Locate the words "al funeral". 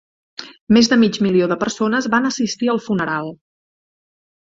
2.75-3.31